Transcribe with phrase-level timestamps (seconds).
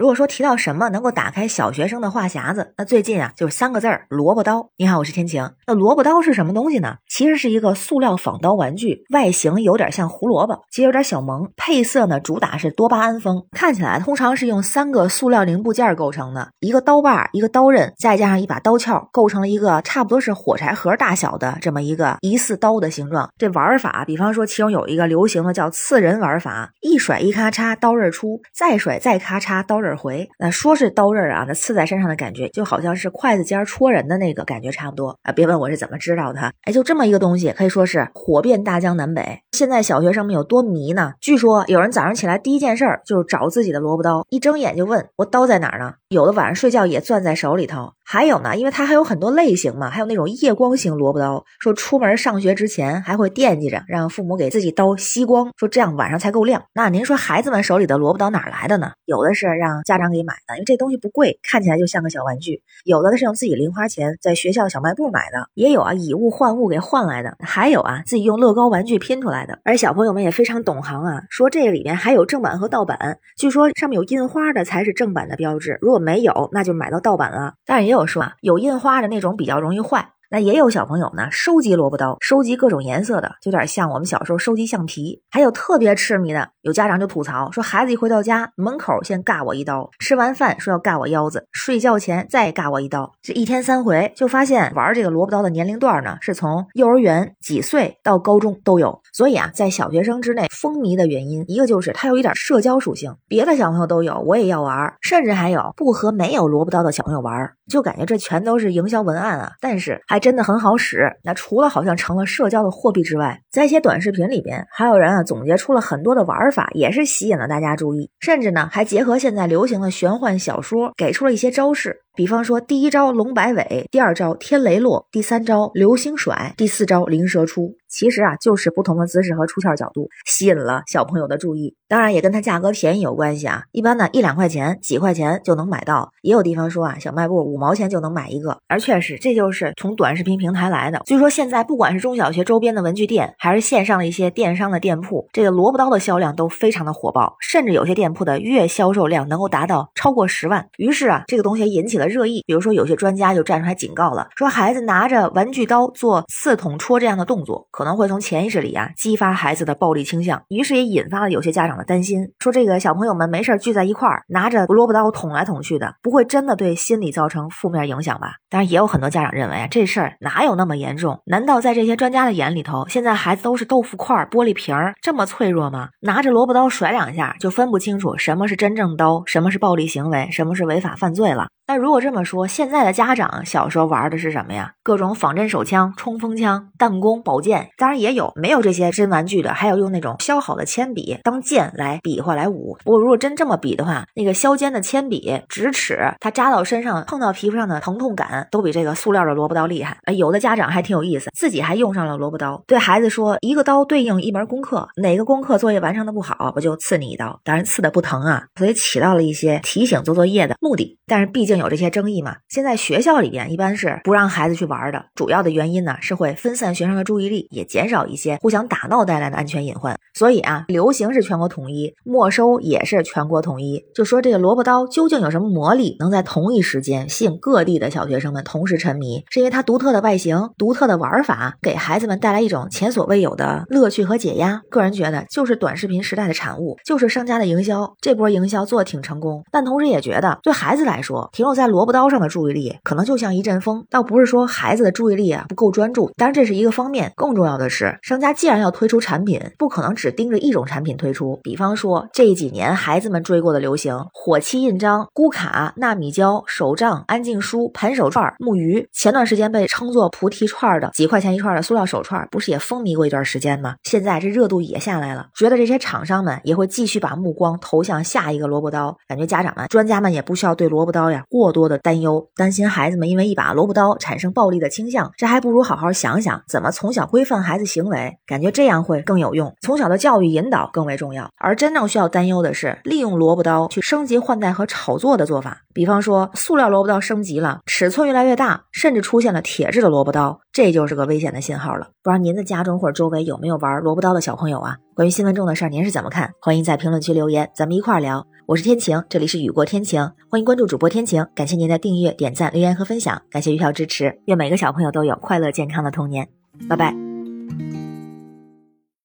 [0.00, 4.70] 如果说提到什么能够打开小学生的话匣子，那最近啊就是三个字儿：萝卜刀。
[4.78, 5.50] 你好，我是天晴。
[5.66, 6.96] 那萝卜刀是什么东西呢？
[7.20, 11.52] 其实是一个塑料仿刀玩具，外形有点像胡萝卜，其实有点小萌。
[11.54, 23.28] 配色呢主打是多巴胺风，看起来通常是用三个塑料零部件构成的，一个刀把，一个刀刃，再加上一把刀鞘，构成了一个差不多是火柴盒大小的这么一个疑似刀的形状。
[23.36, 29.94] 这玩法，比方说其中有一个流行的叫刺人玩法，一甩一咔嚓，刀刃出，再甩再咔嚓，刀刃。
[29.94, 35.32] 回那说是刀刃啊，那刺在身上的感觉就好像是筷子尖戳人的那个感觉差不多啊。
[35.32, 39.42] 别问我是怎么知道的，哎，就这么一个东西，可以说是火遍大江南北。
[39.50, 41.14] 现在小学生们有多迷呢？
[41.20, 45.94] 据说有人早上起来第一件事儿就是找自己的萝卜刀，一睁眼就问我刀在哪儿呢？
[46.08, 47.92] 有的晚上睡觉也攥在手里头。
[48.12, 56.64] 还有呢，因为它还有很多类型嘛，还有那种夜光型萝卜刀，说出门上学之前还会惦记着让父母给自己刀吸光，说这样晚上才够亮。
[56.74, 58.90] 那您说孩子们手里的萝卜刀哪来的呢？
[59.04, 62.54] 有的是让家长给买的，因为这东西不贵，看起来就像个小玩具；
[62.84, 69.60] 有的是用自己零花钱在学校小卖部买的，也有啊以物换物给换来的，还有啊自己用乐高玩具拼出来的。
[69.62, 77.54] 而小朋友们也非常懂行啊，说这里面还有正版和盗版，据说上面有印花的才是正版的标志，如果没有，那就买到盗版了。
[77.64, 77.99] 当然也有。
[78.00, 80.12] 我说啊，有印花的那种比较容易坏。
[80.32, 85.20] 那也有小朋友呢，收集萝卜刀，收集各种颜色的，就有点像我们小时候收集橡皮。
[85.28, 99.00] 还有特别痴迷的，有家长就吐槽说，孩子一回到家，门口先尬我一刀，吃完饭说要尬我腰子，睡觉前再尬我一刀，这一天三回，就发现玩这个萝卜刀的年龄段呢，是从幼儿园几岁到高中都有。
[99.12, 109.50] 所以啊，在小学生之内风靡的原因，一个就是它有一点社交属性，别的小朋友都有，我也要玩，甚至还有不和没有萝卜刀的小朋友玩，就感觉这全都是营销文案啊。
[109.60, 111.10] 但是还真的很好使。
[111.24, 122.02] 那除了好像成了社交的货币之外，在一些短视频里边，还有人啊总结出了很多的玩法，也是吸引了大家注意，甚至呢还结合现在流行的玄幻小说，给出了一些招式。
[122.14, 127.76] 比方说，第一招龙摆尾，第二招天雷落，第三招流星甩，第四招灵蛇出。
[127.88, 131.74] 其实啊，就是不同的姿势和出鞘角度吸引了小朋友的注意。
[131.88, 133.64] 当然，也跟它价格便宜有关系啊。
[133.72, 136.12] 一般呢，一两块钱、几块钱就能买到。
[136.22, 138.58] 也有地方说啊，小卖部五毛钱就能买一个。
[138.68, 141.02] 而确实，这就是从短视频平台来的。
[141.04, 150.68] 据说现在不管是中小学周边的文具店，还是线上的一些电商的店铺，这个萝卜刀的销量都非常的火爆，甚至有些店铺的月销售量能够达到超过十万。
[150.76, 152.42] 于是啊，这个东西引起了热议。
[152.46, 160.42] 比如说，有些专家就站出来警告了，说孩子拿着玩具刀做刺捅戳这样的动作，可能会从潜意识里啊激发孩子的暴力倾向。
[160.48, 168.32] 于是也引发了有些家长的担心，说这个小朋友们没事聚在一块儿，拿着萝卜刀捅来捅去的，不会真的对心理造成负面影响吧？
[168.48, 171.20] 当然，也有很多家长认为啊，这事儿哪有那么严重？
[171.26, 175.88] 难道在这些专家的眼里头，现在孩子都是豆腐块、玻璃瓶儿这么脆弱吗？
[176.00, 181.48] 拿着萝卜刀甩两下就分不清楚什么是真正刀，什么是暴力行为，什么是违法犯罪了？
[181.70, 184.72] 那如果这么说，现在的家长小时候玩的是什么呀？
[184.82, 192.76] 各种仿真手枪、冲锋枪、弹弓、宝剑，当然也有没有这些真玩具的，还有用那种削好的铅笔当剑来比划来舞。
[192.82, 199.96] 不过如果真这么比的话，那个削尖的铅笔直尺，它扎到身上碰到皮肤上的疼痛感都比这个塑料的萝卜刀厉害。
[200.16, 207.38] 有的家长还挺有意思，自己还用上了萝卜刀，对孩子说一个刀对应一门功课，哪个功课作业完成的不好，我就刺你一刀。
[207.44, 210.98] 当然刺的不疼啊，所以起到了一些提醒做作业的目的。
[211.06, 211.59] 但是毕竟。
[211.60, 212.36] 有这些争议嘛？
[212.48, 219.96] 现在学校里边一般是不让孩子去玩的，主要的原因呢是会分散学生的注意力，也减少一些互相打闹带来的安全隐患。
[220.14, 223.84] 所以啊，流行是全国统一，没收也是全国统一。
[223.94, 229.24] 就说这个萝卜刀究竟有什么魔力，能在同一时间吸引各地的小学生们同时沉迷？
[229.30, 234.60] 是因为它独特的外形、独特的玩法，给孩子们带来一种前所未有的乐趣和解压。
[234.70, 237.94] 个人觉得，就是短视频时代的产物，就是商家的营销。
[238.00, 241.60] 这波营销做的挺成功，但同时也觉得对孩子来说，挺放。
[241.60, 247.12] 在萝卜刀上的注意力可能就像一阵风，倒不是说孩子的注意力啊不够专注，当然这是一个方面。
[247.14, 251.38] 更重要的是，商家既然要推出产品，不可能只盯着一种产品推出。
[251.42, 263.74] 比方说这几年孩子们追过的流行火漆印章、咕卡、纳米胶、手账、安静书、盘手串、木鱼，前段时间被称作菩提串的几块钱一串的塑料手串，不是也风靡过一段时间吗？
[263.82, 268.96] 现在这热度也下来了，觉得这些厂商们也会继续把目光投向下一个萝卜刀。
[269.06, 271.24] 感觉家长们、专家们也不需要对萝卜刀呀。
[271.30, 279.54] 过多的担忧，担心孩子们因为一把萝卜刀产生暴力的倾向，这还不如好好想想怎么从小规范孩子行为，感觉这样会更有用。
[279.62, 285.62] 从小的教育引导更为重要，而真正需要担忧的是利用萝卜刀去升级换代和炒作的做法。
[285.72, 291.90] 比方说，塑料萝卜刀升级了，尺寸越来越大，甚至出现了铁质的萝卜刀，这就是个危险的信号了。
[292.02, 294.76] 不知道您的家中或者周围有没有玩萝卜刀的小朋友啊？
[294.94, 296.30] 关于新闻中的事儿您是怎么看？
[296.40, 298.26] 欢迎在评论区留言咱们一块儿聊。
[298.46, 306.28] 我是天晴这里是雨过天晴欢迎关注主播天晴感谢您的订阅点赞留言和分享感谢余票支持愿每个小朋友都有快乐健康的童年。
[306.68, 307.89] 拜拜。